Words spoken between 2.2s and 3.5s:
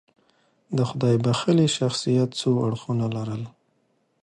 څو اړخونه لرل.